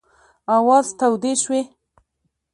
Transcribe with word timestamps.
آوازې 0.55 0.91
تودې 0.99 1.33
شوې. 1.41 1.61